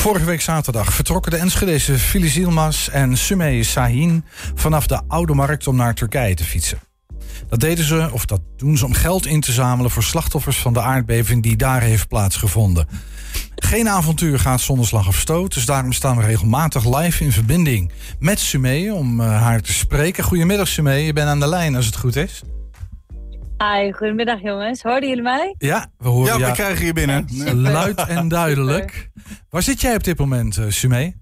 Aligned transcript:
Vorige 0.00 0.24
week 0.24 0.40
zaterdag 0.40 0.92
vertrokken 0.92 1.30
de 1.30 1.36
Enschedese 1.36 1.98
Fili 1.98 2.28
Yilmaz 2.28 2.88
en 2.88 3.16
Sumey 3.16 3.62
Sahin 3.62 4.24
vanaf 4.54 4.86
de 4.86 5.00
Oude 5.08 5.34
Markt 5.34 5.66
om 5.66 5.76
naar 5.76 5.94
Turkije 5.94 6.34
te 6.34 6.44
fietsen. 6.44 6.78
Dat 7.48 7.60
deden 7.60 7.84
ze, 7.84 8.08
of 8.12 8.24
dat 8.26 8.40
doen 8.56 8.76
ze 8.76 8.84
om 8.84 8.92
geld 8.92 9.26
in 9.26 9.40
te 9.40 9.52
zamelen 9.52 9.90
voor 9.90 10.02
slachtoffers 10.02 10.58
van 10.58 10.72
de 10.72 10.80
aardbeving 10.80 11.42
die 11.42 11.56
daar 11.56 11.80
heeft 11.80 12.08
plaatsgevonden. 12.08 12.88
Geen 13.56 13.88
avontuur 13.88 14.38
gaat 14.38 14.60
zonder 14.60 14.86
slag 14.86 15.08
of 15.08 15.16
stoot, 15.16 15.54
dus 15.54 15.64
daarom 15.64 15.92
staan 15.92 16.16
we 16.16 16.22
regelmatig 16.22 16.98
live 16.98 17.24
in 17.24 17.32
verbinding 17.32 17.92
met 18.18 18.38
Sumey 18.38 18.90
om 18.90 19.20
eh, 19.20 19.42
haar 19.42 19.60
te 19.60 19.72
spreken. 19.72 20.24
Goedemiddag 20.24 20.68
Sumey, 20.68 21.00
je 21.00 21.12
bent 21.12 21.28
aan 21.28 21.40
de 21.40 21.48
lijn 21.48 21.76
als 21.76 21.86
het 21.86 21.96
goed 21.96 22.16
is. 22.16 22.42
Hi, 23.62 23.92
goedemiddag 23.92 24.40
jongens. 24.40 24.82
Hoorden 24.82 25.08
jullie 25.08 25.22
mij? 25.24 25.54
Ja, 25.58 25.90
we 25.98 26.08
horen 26.08 26.32
Ja, 26.32 26.38
jou 26.38 26.50
we 26.50 26.56
krijgen 26.56 26.86
je 26.86 26.92
binnen. 26.92 27.26
luid 27.72 28.06
en 28.08 28.28
duidelijk. 28.28 29.10
Waar 29.50 29.62
zit 29.62 29.80
jij 29.80 29.94
op 29.94 30.04
dit 30.04 30.18
moment, 30.18 30.56
uh, 30.56 30.68
Sumey? 30.68 31.16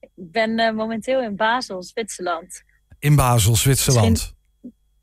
Ik 0.00 0.10
ben 0.14 0.58
eh, 0.58 0.74
momenteel 0.74 1.22
in 1.22 1.36
Basel, 1.36 1.82
Zwitserland. 1.82 2.62
In 2.98 3.16
Basel, 3.16 3.56
Zwitserland. 3.56 4.34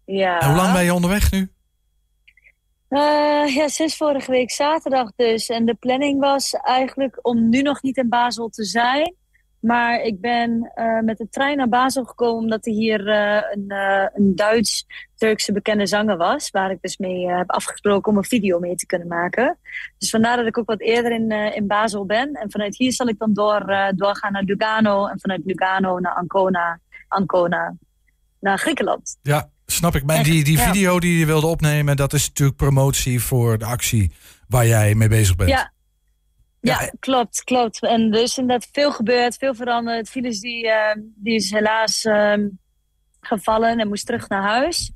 Ja. 0.05 0.39
En 0.39 0.48
hoe 0.48 0.55
lang 0.55 0.73
ben 0.73 0.84
je 0.84 0.94
onderweg 0.94 1.31
nu? 1.31 1.52
Eh, 2.88 3.55
ja, 3.55 3.67
sinds 3.67 3.95
vorige 3.98 4.31
week 4.31 4.52
zaterdag 4.52 5.11
dus. 5.16 5.50
En 5.50 5.66
de 5.66 5.73
planning 5.75 6.20
was 6.20 6.53
eigenlijk 6.53 7.20
om 7.22 7.50
nu 7.50 7.61
nog 7.61 7.81
niet 7.81 7.98
in 7.98 8.09
Basel 8.09 8.50
te 8.50 8.64
zijn. 8.64 9.16
Maar 9.59 10.02
ik 10.02 10.22
ben 10.22 10.72
eh, 10.76 10.99
met 10.99 11.18
de 11.18 11.30
trein 11.30 11.58
naar 11.58 11.70
Basel 11.70 12.04
gekomen 12.04 12.44
omdat 12.44 12.66
er 12.66 12.72
hier 12.72 13.08
eh, 13.08 13.41
een, 13.52 13.66
eh, 13.67 14.05
een 14.13 14.36
Duits-Turkse 14.36 15.52
bekende 15.52 15.86
zanger 15.86 16.17
was. 16.17 16.50
Waar 16.50 16.72
ik 16.72 16.81
dus 16.81 16.98
mee 16.98 17.27
heb 17.30 17.52
afgesproken 17.52 18.12
om 18.12 18.17
een 18.17 18.23
video 18.23 18.59
mee 18.59 18.76
te 18.76 18.86
kunnen 18.86 19.08
maken. 19.08 19.58
Dus 19.98 20.09
vandaar 20.09 20.38
dat 20.38 20.45
ik 20.45 20.58
ook 20.58 20.67
wat 20.67 20.81
eerder 20.81 21.12
in, 21.12 21.31
in 21.31 21.67
Basel 21.67 22.05
ben. 22.05 22.34
En 22.34 22.52
vanuit 22.52 22.77
hier 22.77 22.94
zal 22.94 23.08
ik 23.08 23.20
dan 23.20 23.34
door, 23.34 23.91
doorgaan 23.95 24.31
naar 24.31 24.44
Lugano. 24.44 25.08
En 25.08 25.20
vanuit 25.20 25.41
Lugano 25.45 26.00
naar 26.00 26.14
Ancona. 26.14 26.80
Ancona 27.08 27.76
naar 28.39 28.58
Griekenland. 28.58 29.17
Ja, 29.22 29.50
snap 29.66 29.95
ik. 29.95 30.03
Maar 30.03 30.23
die, 30.23 30.44
die 30.44 30.58
Ja. 30.58 30.64
video 30.64 31.00
die 31.00 31.20
je 31.20 31.26
wilde 31.26 31.48
opnemen, 31.48 31.95
dat 31.95 32.14
is 32.14 32.28
natuurlijk 32.28 32.58
promotie 32.58 33.22
voor 33.22 33.58
de 33.58 33.66
actie 33.66 34.11
waar 34.48 34.67
jij 34.67 34.95
mee 34.95 35.08
bezig 35.08 35.36
bent. 35.36 35.50
Ja. 35.50 35.72
Ja, 36.61 36.81
Ja, 36.81 36.91
klopt, 36.99 37.43
klopt. 37.43 37.81
En 37.81 38.13
er 38.13 38.21
is 38.21 38.38
inderdaad 38.38 38.69
veel 38.71 38.91
gebeurd, 38.91 39.38
veel 39.38 39.55
veranderd. 39.55 40.09
Files 40.09 40.39
die, 40.39 40.69
eh, 40.69 40.95
die 41.15 41.35
is 41.35 41.52
helaas 41.52 42.05
ehm, 42.05 42.47
gevallen 43.21 43.79
en 43.79 43.88
moest 43.88 44.05
terug 44.05 44.29
naar 44.29 44.43
huis. 44.43 44.91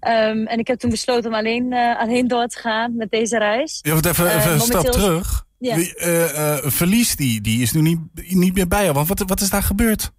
Ehm, 0.00 0.46
en 0.46 0.58
ik 0.58 0.66
heb 0.66 0.78
toen 0.78 0.90
besloten 0.90 1.30
om 1.30 1.36
alleen, 1.36 1.72
eh, 1.72 1.98
alleen 1.98 2.28
door 2.28 2.46
te 2.46 2.58
gaan 2.58 2.96
met 2.96 3.10
deze 3.10 3.38
reis. 3.38 3.78
Ja, 3.82 3.94
wat 3.94 4.06
even, 4.06 4.26
Eh, 4.30 4.36
even 4.36 4.52
een 4.52 4.60
stap 4.60 4.84
terug. 4.86 5.44
Ja. 5.58 5.76
Eh, 5.76 6.58
verlies 6.70 7.16
die, 7.16 7.40
die 7.40 7.62
is 7.62 7.72
nu 7.72 7.80
niet, 7.80 7.98
niet 8.28 8.54
meer 8.54 8.68
bij 8.68 8.82
jou. 8.82 8.94
Want 8.94 9.08
wat, 9.08 9.22
wat 9.26 9.40
is 9.40 9.50
daar 9.50 9.62
gebeurd? 9.62 10.10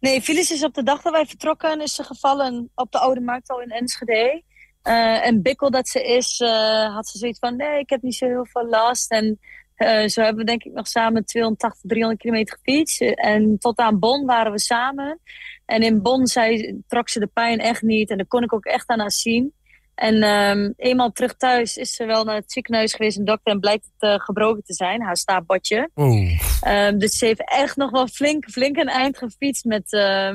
Nee, 0.00 0.22
Filis 0.22 0.50
is 0.50 0.64
op 0.64 0.74
de 0.74 0.82
dag 0.82 1.02
dat 1.02 1.12
wij 1.12 1.26
vertrokken, 1.26 1.80
is 1.80 1.94
ze 1.94 2.04
gevallen 2.04 2.70
op 2.74 2.92
de 2.92 2.98
Oude 2.98 3.20
Markt 3.20 3.50
al 3.50 3.60
in 3.60 3.70
Enschede. 3.70 4.42
Eh, 4.86 5.26
en 5.26 5.42
bikkel 5.42 5.70
dat 5.70 5.88
ze 5.88 6.02
is, 6.02 6.40
eh, 6.40 6.94
had 6.94 7.08
ze 7.08 7.18
zoiets 7.18 7.38
van, 7.38 7.56
nee, 7.56 7.78
ik 7.78 7.90
heb 7.90 8.02
niet 8.02 8.14
zo 8.14 8.26
heel 8.26 8.46
veel 8.50 8.68
last. 8.68 9.10
En 9.10 9.38
eh, 9.74 10.06
zo 10.06 10.20
hebben 10.20 10.44
we 10.44 10.50
denk 10.50 10.64
ik 10.64 10.72
nog 10.72 10.86
samen 10.88 11.24
280, 11.24 11.90
300 11.90 12.20
kilometer 12.20 12.58
gefietst. 12.62 13.00
En 13.00 13.58
tot 13.58 13.78
aan 13.78 13.98
Bonn 13.98 14.26
waren 14.26 14.52
we 14.52 14.60
samen. 14.60 15.20
En 15.64 15.82
in 15.82 16.02
Bonn 16.02 16.26
zei, 16.26 16.80
trok 16.86 17.08
ze 17.08 17.20
de 17.20 17.26
pijn 17.26 17.58
echt 17.58 17.82
niet. 17.82 18.10
En 18.10 18.18
dat 18.18 18.28
kon 18.28 18.42
ik 18.42 18.52
ook 18.52 18.64
echt 18.64 18.88
aan 18.88 18.98
haar 18.98 19.12
zien. 19.12 19.52
En 19.94 20.22
ehm, 20.22 20.72
eenmaal 20.76 21.12
terug 21.12 21.36
thuis 21.36 21.76
is 21.76 21.94
ze 21.94 22.04
wel 22.04 22.24
naar 22.24 22.34
het 22.34 22.52
ziekenhuis 22.52 22.94
geweest, 22.94 23.18
een 23.18 23.24
dokter, 23.24 23.52
en 23.52 23.60
blijkt 23.60 23.90
het 23.98 24.22
gebroken 24.22 24.62
te 24.62 24.74
zijn, 24.74 25.02
haar 25.02 25.16
staapbotje. 25.16 25.90
Oeh, 25.96 26.40
Ehm, 26.60 26.98
dus 26.98 27.18
ze 27.18 27.26
heeft 27.26 27.50
echt 27.50 27.76
nog 27.76 27.90
wel 27.90 28.06
flink, 28.06 28.50
flink 28.50 28.76
een 28.76 28.88
eind 28.88 29.18
gefietst 29.18 29.64
met... 29.64 29.92
ehm, 29.92 30.34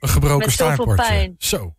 een 0.00 0.08
gebroken 0.08 0.38
Met 0.38 0.52
zoveel 0.52 0.94
pijn. 0.94 1.34
Zo. 1.38 1.74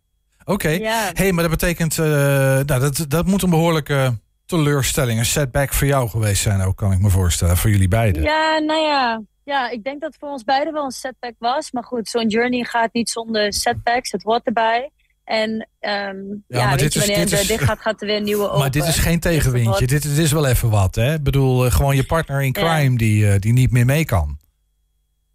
Oké. 0.48 0.68
ja, 0.68 1.10
hey, 1.12 1.32
maar 1.32 1.42
dat 1.48 1.58
betekent, 1.58 1.98
eh, 1.98 2.06
nou, 2.06 2.64
dat, 2.64 3.04
dat 3.08 3.26
moet 3.26 3.42
een 3.42 3.50
behoorlijke 3.50 4.18
teleurstelling, 4.46 5.18
een 5.18 5.24
setback 5.26 5.72
voor 5.72 5.86
jou 5.86 6.08
geweest 6.08 6.42
zijn 6.42 6.60
ook, 6.60 6.76
kan 6.76 6.92
ik 6.92 6.98
me 6.98 7.10
voorstellen, 7.10 7.56
voor 7.56 7.70
jullie 7.70 7.88
beiden. 7.88 8.22
ja, 8.22 8.58
nou 8.58 8.80
ja. 8.80 9.22
Ja, 9.44 9.70
ik 9.70 9.84
denk 9.84 10.00
dat 10.00 10.10
het 10.10 10.20
voor 10.20 10.28
ons 10.30 10.44
beiden 10.44 10.72
wel 10.72 10.84
een 10.84 10.90
setback 10.90 11.34
was. 11.38 11.72
Maar 11.72 11.84
goed, 11.84 12.08
zo'n 12.08 12.28
journey 12.28 12.64
gaat 12.64 12.92
niet 12.92 13.10
zonder 13.10 13.52
setbacks. 13.52 14.12
Het 14.12 14.22
hoort 14.22 14.46
erbij. 14.46 14.90
En 15.24 15.68
ehm, 15.80 16.16
ja, 16.48 16.70
weet 16.70 16.78
dit 16.78 16.92
je, 16.92 16.98
is- 17.00 17.06
wanneer 17.06 17.24
dit 17.24 17.30
het 17.30 17.40
is- 17.40 17.46
dicht 17.46 17.62
gaat, 17.64 17.80
gaat 17.80 18.00
er 18.00 18.06
weer 18.06 18.16
een 18.16 18.22
nieuwe 18.24 18.44
open. 18.46 18.58
Maar 18.62 18.70
dit 18.70 18.84
is 18.86 18.98
geen 18.98 19.20
tegenwindje, 19.20 19.86
dit, 19.86 20.02
dit 20.02 20.18
is 20.18 20.32
wel 20.32 20.46
even 20.46 20.70
wat, 20.70 20.94
hè? 20.94 21.14
Ik 21.14 21.22
bedoel, 21.22 21.64
eh, 21.66 21.72
gewoon 21.72 21.96
je 21.96 22.04
partner 22.04 22.42
in 22.42 22.54
Ja. 22.58 22.76
crime 22.76 22.96
die, 22.96 23.30
eh, 23.30 23.38
die 23.40 23.52
niet 23.52 23.70
meer 23.70 23.84
mee 23.84 24.04
kan. 24.04 24.38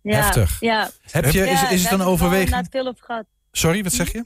ja, 0.02 0.16
heftig. 0.16 0.58
Ja, 0.60 0.90
Heb 1.12 1.26
je, 1.32 1.50
is, 1.50 1.64
is 1.70 1.84
het 1.84 1.92
een 1.92 2.00
er 2.00 2.06
overweging? 2.08 2.68
Sorry, 3.52 3.84
wat 3.84 3.94
zeg 3.94 4.12
je? 4.12 4.26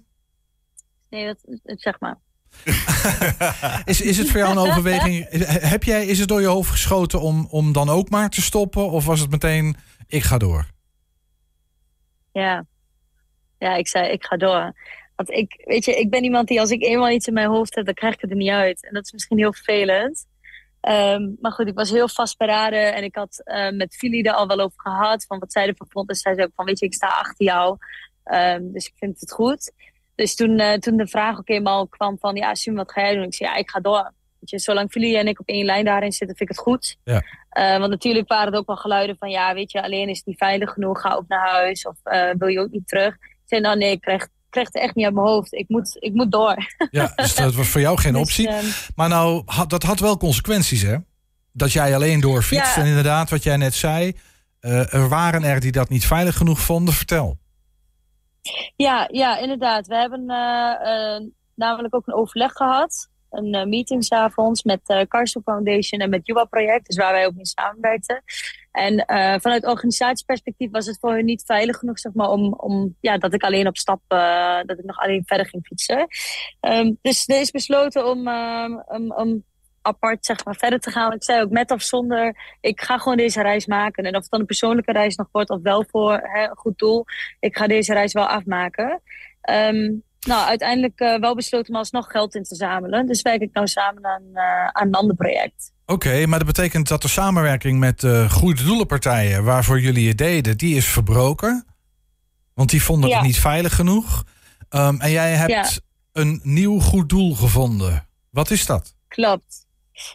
Nee, 1.09 1.25
dat, 1.25 1.39
zeg 1.63 1.99
maar. 1.99 2.17
Is, 3.85 4.01
is 4.01 4.17
het 4.17 4.29
voor 4.29 4.39
jou 4.39 4.51
een 4.51 4.69
overweging? 4.69 5.27
Heb 5.69 5.83
jij, 5.83 6.05
is 6.05 6.19
het 6.19 6.27
door 6.27 6.41
je 6.41 6.47
hoofd 6.47 6.69
geschoten 6.69 7.21
om, 7.21 7.47
om 7.49 7.73
dan 7.73 7.89
ook 7.89 8.09
maar 8.09 8.29
te 8.29 8.41
stoppen? 8.41 8.89
Of 8.89 9.05
was 9.05 9.19
het 9.19 9.29
meteen, 9.29 9.75
ik 10.07 10.23
ga 10.23 10.38
door? 10.38 10.66
Ja. 12.31 12.66
Ja, 13.57 13.75
ik 13.75 13.88
zei, 13.88 14.11
ik 14.11 14.25
ga 14.25 14.38
door. 14.38 14.73
Want 15.16 15.29
ik, 15.29 15.63
weet 15.66 15.85
je, 15.85 15.95
ik 15.95 16.09
ben 16.09 16.23
iemand 16.23 16.47
die 16.47 16.59
als 16.59 16.69
ik 16.71 16.83
eenmaal 16.83 17.09
iets 17.09 17.27
in 17.27 17.33
mijn 17.33 17.49
hoofd 17.49 17.75
heb, 17.75 17.85
dan 17.85 17.93
krijg 17.93 18.13
ik 18.13 18.22
het 18.22 18.29
er 18.29 18.35
niet 18.35 18.49
uit. 18.49 18.85
En 18.85 18.93
dat 18.93 19.05
is 19.05 19.11
misschien 19.11 19.37
heel 19.37 19.53
vervelend. 19.53 20.25
Ehm, 20.81 21.31
maar 21.41 21.51
goed, 21.51 21.67
ik 21.67 21.75
was 21.75 21.89
heel 21.89 22.07
vastberaden 22.07 22.95
en 22.95 23.03
ik 23.03 23.16
had 23.16 23.41
eh, 23.43 23.72
met 23.72 23.95
Fili 23.95 24.22
er 24.22 24.33
al 24.33 24.47
wel 24.47 24.59
over 24.59 24.81
gehad. 24.81 25.25
Van 25.25 25.39
wat 25.39 25.51
zij 25.51 25.67
ervan 25.67 25.87
vond. 25.89 26.09
En 26.09 26.16
zij 26.16 26.33
zei 26.33 26.45
ook 26.45 26.53
van, 26.55 26.66
weet 26.66 26.79
je, 26.79 26.85
ik 26.85 26.93
sta 26.93 27.07
achter 27.07 27.45
jou. 27.45 27.77
Ehm, 28.23 28.72
dus 28.72 28.85
ik 28.85 28.93
vind 28.95 29.19
het 29.19 29.31
goed. 29.31 29.72
Dus 30.15 30.35
toen, 30.35 30.59
eh, 30.59 30.73
toen 30.77 30.97
de 30.97 31.07
vraag 31.07 31.37
ook 31.37 31.49
eenmaal 31.49 31.87
kwam 31.87 32.17
van, 32.19 32.35
ja, 32.35 32.55
Sim, 32.55 32.75
wat 32.75 32.91
ga 32.91 33.01
jij 33.01 33.15
doen? 33.15 33.23
Ik 33.23 33.33
zei, 33.33 33.49
ja, 33.49 33.55
ik 33.55 33.69
ga 33.69 33.79
door. 33.79 34.13
Weet 34.39 34.49
je, 34.49 34.59
zolang 34.59 34.91
Fili 34.91 35.15
en 35.15 35.27
ik 35.27 35.39
op 35.39 35.47
één 35.47 35.65
lijn 35.65 35.85
daarin 35.85 36.11
zitten, 36.11 36.37
vind 36.37 36.49
ik 36.49 36.55
het 36.55 36.65
goed. 36.65 36.97
Ja. 37.03 37.23
Eh, 37.49 37.77
want 37.77 37.89
natuurlijk 37.89 38.27
waren 38.27 38.53
er 38.53 38.59
ook 38.59 38.67
wel 38.67 38.75
geluiden 38.75 39.15
van, 39.19 39.29
ja, 39.29 39.53
weet 39.53 39.71
je, 39.71 39.83
alleen 39.83 40.09
is 40.09 40.17
het 40.17 40.25
niet 40.25 40.37
veilig 40.37 40.69
genoeg. 40.71 41.01
Ga 41.01 41.13
ook 41.13 41.27
naar 41.27 41.49
huis 41.49 41.85
of 41.87 41.95
eh, 42.03 42.29
wil 42.37 42.47
je 42.47 42.59
ook 42.59 42.71
niet 42.71 42.87
terug? 42.87 43.13
Ik 43.13 43.41
zei, 43.45 43.61
nou 43.61 43.77
nee, 43.77 43.91
ik 43.91 44.01
krijg, 44.01 44.23
ik 44.23 44.29
krijg 44.49 44.67
het 44.67 44.75
echt 44.75 44.95
niet 44.95 45.05
uit 45.05 45.13
mijn 45.13 45.27
hoofd. 45.27 45.53
Ik 45.53 45.65
moet, 45.67 45.97
ik 45.99 46.13
moet 46.13 46.31
door. 46.31 46.55
Ja, 46.91 47.11
dus 47.15 47.35
dat 47.35 47.55
was 47.55 47.67
voor 47.67 47.81
jou 47.81 47.97
geen 47.97 48.13
Dus, 48.17 48.21
optie. 48.21 48.47
ehm, 48.49 48.65
Maar 48.95 49.09
nou, 49.09 49.41
had, 49.45 49.69
dat 49.69 49.83
had 49.83 49.99
wel 49.99 50.17
consequenties, 50.17 50.81
hè? 50.81 50.95
Dat 51.51 51.71
jij 51.71 51.95
alleen 51.95 52.19
doorfietst. 52.19 52.75
Ja. 52.75 52.81
En 52.81 52.87
inderdaad, 52.87 53.29
wat 53.29 53.43
jij 53.43 53.57
net 53.57 53.73
zei, 53.73 54.15
er 54.59 55.09
waren 55.09 55.43
er 55.43 55.59
die 55.59 55.71
dat 55.71 55.89
niet 55.89 56.05
veilig 56.05 56.37
genoeg 56.37 56.59
vonden. 56.59 56.93
Vertel. 56.93 57.37
Ja, 58.75 59.07
ja, 59.11 59.38
inderdaad. 59.38 59.88
We 59.88 59.95
hebben 59.95 60.29
eh, 60.29 61.16
eh, 61.16 61.23
namelijk 61.56 61.95
ook 61.95 62.07
een 62.07 62.13
overleg 62.13 62.51
gehad. 62.51 63.09
Een 63.29 63.53
eh, 63.53 63.66
meeting 63.66 64.03
s'avonds 64.03 64.63
met 64.63 64.81
uh, 64.88 65.01
Carso 65.01 65.41
Foundation 65.41 66.01
en 66.01 66.09
met 66.09 66.28
Juba 66.28 66.44
Project. 66.44 66.88
Dus 66.88 66.97
waar 66.97 67.11
wij 67.11 67.25
ook 67.25 67.35
mee 67.35 67.47
samenwerkten. 67.47 68.23
En 68.72 69.05
vanuit 69.41 69.66
organisatieperspectief 69.66 70.72
was 70.72 70.85
het 70.85 70.97
voor 71.00 71.13
hun 71.13 71.25
niet 71.25 71.44
veilig 71.45 71.78
genoeg, 71.78 72.00
zeg 72.00 72.13
maar, 72.13 72.29
om, 72.29 72.53
om 72.53 72.95
ja, 73.00 73.17
dat 73.17 73.34
ik 73.34 73.44
alleen 73.44 73.67
op 73.67 73.78
stap, 73.78 74.01
dat 74.66 74.79
ik 74.79 74.84
nog 74.84 74.97
alleen 74.97 75.23
verder 75.25 75.45
ging 75.45 75.66
fietsen. 75.66 76.07
Ehm, 76.59 76.94
dus 77.01 77.28
er 77.28 77.39
is 77.39 77.51
besloten 77.51 78.07
om, 78.09 78.28
om 79.16 79.44
apart 79.85 80.25
zeg 80.25 80.46
maar, 80.46 80.56
verder 80.56 80.79
te 80.79 80.91
gaan. 80.91 81.13
Ik 81.13 81.23
zei 81.23 81.41
ook 81.41 81.50
met 81.50 81.72
of 81.72 81.81
zonder, 81.81 82.35
ik 82.62 82.81
ga 82.81 82.97
gewoon 82.97 83.18
deze 83.18 83.41
reis 83.41 83.66
maken. 83.66 84.03
En 84.03 84.16
of 84.16 84.22
het 84.22 84.31
dan 84.31 84.40
een 84.40 84.46
persoonlijke 84.46 84.91
reis 84.91 85.16
nog 85.16 85.28
wordt 85.31 85.50
of 85.50 85.62
wel 85.62 85.85
voor 85.90 86.19
hè, 86.23 86.44
een 86.50 86.56
goed 86.56 86.78
doel, 86.78 87.06
ik 87.40 87.57
ga 87.57 87.68
deze 87.68 87.94
reis 87.94 88.13
wel 88.13 88.28
afmaken. 88.28 89.01
Ehm, 89.41 89.91
nou, 90.19 90.47
uiteindelijk 90.47 91.01
uh, 91.01 91.19
wel 91.19 91.35
besloten 91.35 91.73
om 91.73 91.79
alsnog 91.79 92.12
geld 92.12 92.35
in 92.35 92.44
te 92.44 92.56
zamelen. 92.56 93.07
Dus 93.07 93.22
werk 93.22 93.41
ik 93.41 93.53
nou 93.53 93.68
samen 93.68 94.06
aan, 94.06 94.23
uh, 94.34 94.68
aan 94.68 94.88
een 94.88 94.94
ander 94.94 95.16
project. 95.16 95.73
Oké, 95.85 96.07
okay, 96.07 96.25
maar 96.25 96.38
dat 96.38 96.47
betekent 96.47 96.88
dat 96.88 97.02
de 97.02 97.07
samenwerking 97.07 97.79
met 97.79 98.03
uh, 98.03 98.31
goede 98.31 98.63
doelenpartijen, 98.63 99.44
waarvoor 99.44 99.79
jullie 99.79 100.08
het 100.08 100.17
deden, 100.17 100.58
die 100.58 100.76
is 100.76 100.85
verbroken. 100.85 101.66
Want 102.53 102.70
die 102.70 102.84
vonden 102.84 103.09
ja. 103.09 103.16
het 103.16 103.26
niet 103.26 103.40
veilig 103.40 103.76
genoeg. 103.76 104.23
Um, 104.70 105.02
en 105.02 105.11
jij 105.11 105.34
hebt 105.34 105.52
ja. 105.52 105.66
een 106.11 106.40
nieuw 106.43 106.79
goed 106.79 107.09
doel 107.09 107.35
gevonden. 107.35 108.08
Wat 108.29 108.52
is 108.52 108.66
dat? 108.66 108.96
Klopt. 109.08 109.65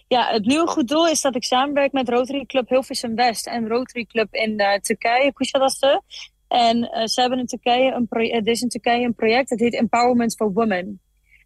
Ja, 0.09 0.33
het 0.33 0.47
nieuwe 0.47 0.67
goed 0.67 0.89
doel 0.89 1.09
is 1.09 1.21
dat 1.21 1.37
ik 1.37 1.45
samenwerk 1.45 1.93
met 1.93 2.09
Rotary 2.09 2.45
Club 2.45 2.69
Hilversum 2.69 3.15
West 3.15 3.47
en 3.47 3.69
Rotary 3.69 4.05
Club 4.05 4.35
in 4.35 4.61
uh, 4.61 4.75
Turkije, 4.75 5.33
Kuşadası. 5.33 6.01
En 6.49 6.77
uh, 6.77 7.07
ze 7.07 7.21
hebben 7.21 7.39
in 7.39 7.47
Turkije 7.47 7.93
een 7.93 8.09
project, 8.09 8.47
er 8.47 8.53
is 8.53 8.63
in 8.63 8.69
Turkije 8.69 9.05
een 9.05 9.15
project 9.15 9.49
dat 9.49 9.59
heet 9.59 9.75
Empowerment 9.75 10.35
for 10.35 10.53
Women. 10.53 11.01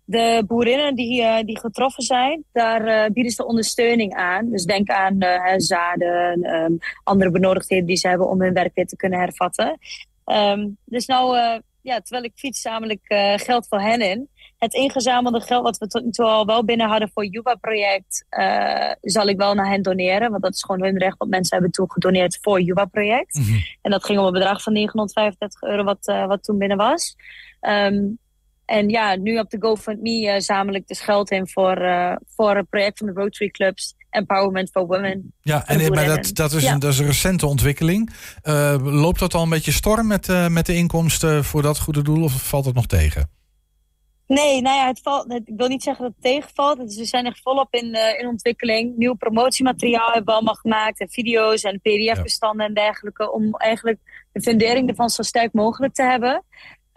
De 0.04 0.44
boerinnen 0.46 0.94
die, 0.94 1.44
die 1.44 1.58
getroffen 1.58 2.02
zijn, 2.02 2.44
daar 2.52 3.10
bieden 3.12 3.32
ze 3.32 3.46
ondersteuning 3.46 4.14
aan. 4.14 4.50
Dus 4.50 4.64
denk 4.64 4.90
aan 4.90 5.16
zaden, 5.56 6.44
um, 6.54 6.78
andere 7.04 7.30
benodigdheden 7.30 7.86
die 7.86 7.96
ze 7.96 8.08
hebben 8.08 8.28
om 8.28 8.40
hun 8.40 8.52
werk 8.52 8.74
weer 8.74 8.86
te 8.86 8.96
kunnen 8.96 9.18
hervatten. 9.18 9.78
Um, 10.26 10.76
dus 10.84 11.06
nou, 11.06 11.36
ja, 11.80 12.00
terwijl 12.00 12.24
ik 12.24 12.32
fiets, 12.34 12.60
zamel 12.60 12.88
ik 12.88 13.00
geld 13.36 13.68
voor 13.68 13.80
hen 13.80 14.00
in. 14.00 14.28
Het 14.64 14.74
ingezamelde 14.74 15.40
geld 15.40 15.62
wat 15.62 15.78
we 15.78 15.86
tot 15.86 16.04
nu 16.04 16.10
toe 16.10 16.24
al 16.24 16.46
wel 16.46 16.64
binnen 16.64 16.88
hadden 16.88 17.10
voor 17.14 17.26
Juba-project, 17.26 18.24
uh, 18.30 18.92
zal 19.00 19.26
ik 19.26 19.36
wel 19.36 19.54
naar 19.54 19.68
hen 19.68 19.82
doneren. 19.82 20.30
Want 20.30 20.42
dat 20.42 20.54
is 20.54 20.62
gewoon 20.62 20.82
hun 20.82 20.98
recht 20.98 21.18
wat 21.18 21.28
mensen 21.28 21.56
hebben 21.56 21.72
toegedoneerd 21.72 22.38
voor 22.40 22.60
Juba-project. 22.60 23.34
Mhm. 23.38 23.58
En 23.82 23.90
dat 23.90 24.04
ging 24.04 24.18
om 24.18 24.26
een 24.26 24.32
bedrag 24.32 24.62
van 24.62 24.72
935 24.72 25.62
euro 25.62 25.84
wat, 25.84 26.08
uh, 26.08 26.26
wat 26.26 26.42
toen 26.44 26.58
binnen 26.58 26.76
was. 26.76 27.16
Um, 27.60 28.18
en 28.64 28.88
ja, 28.88 29.16
nu 29.16 29.38
op 29.38 29.50
de 29.50 29.56
GoFundMe 29.60 30.34
uh, 30.34 30.34
zamel 30.38 30.74
ik 30.74 30.86
dus 30.86 31.00
geld 31.00 31.30
in 31.30 31.48
voor, 31.48 31.78
uh, 31.82 32.12
voor 32.36 32.56
het 32.56 32.68
project 32.68 32.98
van 32.98 33.06
de 33.06 33.12
Rotary 33.12 33.50
Clubs. 33.50 33.94
Empowerment 34.10 34.70
for 34.70 34.86
Women. 34.86 35.32
Ja, 35.40 35.66
en 35.66 35.92
maar 35.92 36.06
dat, 36.06 36.30
dat, 36.32 36.52
is 36.52 36.62
Ja. 36.62 36.72
een, 36.72 36.78
dat 36.78 36.92
is 36.92 36.98
een 36.98 37.06
recente 37.06 37.46
ontwikkeling. 37.46 38.10
Uh, 38.44 38.76
loopt 38.82 39.18
dat 39.18 39.34
al 39.34 39.42
een 39.42 39.48
beetje 39.48 39.72
storm 39.72 40.06
met, 40.06 40.48
met 40.48 40.66
de 40.66 40.74
inkomsten 40.74 41.44
voor 41.44 41.62
dat 41.62 41.78
goede 41.78 42.02
doel 42.02 42.22
of 42.22 42.48
valt 42.48 42.64
het 42.64 42.74
nog 42.74 42.86
tegen? 42.86 43.30
Nee, 44.26 44.62
nou 44.62 44.76
ja, 44.76 44.86
het 44.86 45.00
valt, 45.02 45.32
het, 45.32 45.48
ik 45.48 45.56
wil 45.56 45.68
niet 45.68 45.82
zeggen 45.82 46.04
dat 46.04 46.12
het 46.12 46.22
tegenvalt. 46.22 46.78
Dus 46.78 46.96
we 46.96 47.04
zijn 47.04 47.26
echt 47.26 47.40
volop 47.42 47.74
in, 47.74 47.86
uh, 47.86 48.18
in 48.18 48.26
ontwikkeling. 48.26 48.96
Nieuw 48.96 49.14
promotiemateriaal 49.14 50.06
hebben 50.06 50.24
we 50.24 50.32
allemaal 50.32 50.54
gemaakt. 50.54 51.00
En 51.00 51.10
video's 51.10 51.62
en 51.62 51.80
pdf-bestanden 51.80 52.66
en 52.66 52.74
dergelijke. 52.74 53.32
Om 53.32 53.54
eigenlijk 53.54 53.98
de 54.32 54.40
fundering 54.40 54.88
ervan 54.88 55.10
zo 55.10 55.22
sterk 55.22 55.52
mogelijk 55.52 55.94
te 55.94 56.02
hebben. 56.02 56.44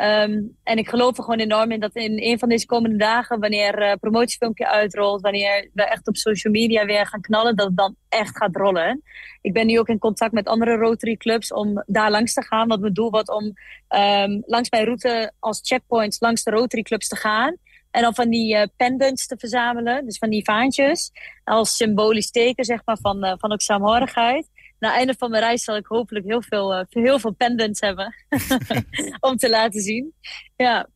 Um, 0.02 0.58
en 0.64 0.78
ik 0.78 0.90
geloof 0.90 1.18
er 1.18 1.24
gewoon 1.24 1.40
enorm 1.40 1.72
in 1.72 1.80
dat 1.80 1.96
in 1.96 2.22
een 2.22 2.40
van 2.40 2.50
deze 2.50 2.66
komende 2.66 2.98
dagen, 2.98 3.40
wanneer 3.40 3.82
uh, 3.82 3.94
promotiefilmpje 4.00 4.68
uitrolt, 4.68 5.22
wanneer 5.22 5.70
we 5.74 5.84
echt 5.84 6.08
op 6.08 6.16
social 6.16 6.54
media 6.54 6.86
weer 6.86 7.08
gaan 7.08 7.22
knallen, 7.22 7.56
dat 7.56 7.68
het 7.68 7.78
dan 7.78 7.96
echt 8.10 8.38
gaat 8.38 8.56
rollen. 8.56 9.04
Ik 9.42 9.54
ben 9.54 9.68
nu 9.68 9.80
ook 9.80 9.88
in 9.88 10.00
contact 10.00 10.32
met 10.32 10.48
andere 10.48 10.76
Rotary 10.76 11.16
clubs 11.16 11.54
om 11.54 11.84
daar 11.86 12.12
langs 12.12 12.34
te 12.34 12.44
gaan. 12.44 12.68
Want 12.68 12.82
mijn 12.82 12.94
doel 12.94 13.10
wordt 13.10 13.30
om 13.30 13.44
um, 13.90 14.44
langs 14.46 14.70
mijn 14.70 14.86
route 14.86 15.32
als 15.40 15.60
checkpoints 15.64 16.20
langs 16.20 16.44
de 16.44 16.52
Rotary 16.52 16.84
clubs 16.84 17.08
te 17.08 17.16
gaan. 17.16 17.56
En 17.92 18.02
dan 18.02 18.16
van 18.16 18.30
die 18.30 18.56
uh, 18.56 18.64
pendants 18.76 19.28
te 19.28 19.36
verzamelen, 19.38 20.06
dus 20.06 20.18
van 20.18 20.30
die 20.30 20.44
vaantjes, 20.44 21.12
als 21.44 21.76
symbolisch 21.76 22.32
teken 22.32 22.66
zeg 22.66 22.82
maar, 22.86 22.98
van, 23.02 23.26
uh, 23.26 23.34
van 23.38 23.52
ook 23.52 23.62
saamhorigheid 23.62 24.48
na 24.80 24.88
het 24.88 24.98
einde 24.98 25.16
van 25.18 25.30
mijn 25.30 25.44
reis 25.44 25.64
zal 25.64 25.76
ik 25.76 25.86
hopelijk 25.86 26.26
heel 26.26 26.42
veel, 26.42 26.80
uh, 26.80 26.84
heel 26.90 27.20
veel 27.20 27.34
pendants 27.34 27.80
hebben 27.80 28.16
om 29.20 29.38
te 29.38 29.50
laten 29.50 29.82
zien. 29.82 30.14
Ja, 30.56 30.88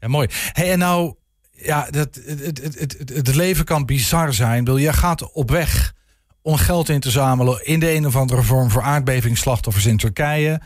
ja 0.00 0.08
mooi. 0.08 0.28
Hey, 0.30 0.72
en 0.72 0.78
nou, 0.78 1.14
ja, 1.50 1.90
dat, 1.90 2.14
het, 2.14 2.62
het, 2.62 2.78
het, 2.78 3.08
het 3.08 3.34
leven 3.34 3.64
kan 3.64 3.86
bizar 3.86 4.32
zijn. 4.32 4.64
Wil 4.64 4.76
je 4.76 4.92
gaat 4.92 5.32
op 5.32 5.50
weg 5.50 5.94
om 6.42 6.56
geld 6.56 6.88
in 6.88 7.00
te 7.00 7.10
zamelen 7.10 7.66
in 7.66 7.80
de 7.80 7.94
een 7.94 8.06
of 8.06 8.16
andere 8.16 8.42
vorm 8.42 8.70
voor 8.70 8.82
aardbevingsslachtoffers 8.82 9.86
in 9.86 9.96
Turkije. 9.96 10.60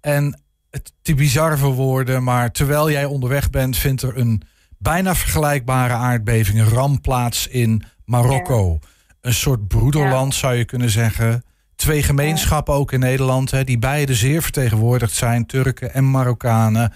En 0.00 0.40
het 0.70 0.92
te 1.02 1.14
bizar 1.14 1.58
voor 1.58 1.72
woorden, 1.72 2.22
maar 2.22 2.50
terwijl 2.50 2.90
jij 2.90 3.04
onderweg 3.04 3.50
bent, 3.50 3.76
vindt 3.76 4.02
er 4.02 4.18
een 4.18 4.42
bijna 4.78 5.14
vergelijkbare 5.14 5.92
aardbeving, 5.92 6.58
een 6.58 6.68
ramp 6.68 7.02
plaats 7.02 7.46
in 7.46 7.84
Marokko. 8.04 8.78
Ja. 8.80 8.88
Een 9.20 9.34
soort 9.34 9.68
broederland 9.68 10.32
ja. 10.32 10.38
zou 10.38 10.54
je 10.54 10.64
kunnen 10.64 10.90
zeggen 10.90 11.42
twee 11.76 12.02
gemeenschappen 12.02 12.74
ook 12.74 12.92
in 12.92 13.00
Nederland, 13.00 13.50
hè, 13.50 13.64
die 13.64 13.78
beide 13.78 14.14
zeer 14.14 14.42
vertegenwoordigd 14.42 15.12
zijn, 15.12 15.46
Turken 15.46 15.94
en 15.94 16.10
Marokkanen. 16.10 16.92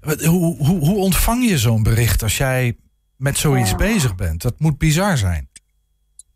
Hoe, 0.00 0.56
hoe, 0.56 0.78
hoe 0.78 0.96
ontvang 0.96 1.48
je 1.48 1.58
zo'n 1.58 1.82
bericht 1.82 2.22
als 2.22 2.36
jij 2.36 2.76
met 3.16 3.38
zoiets 3.38 3.70
ja. 3.70 3.76
bezig 3.76 4.14
bent? 4.14 4.42
Dat 4.42 4.58
moet 4.58 4.78
bizar 4.78 5.18
zijn. 5.18 5.48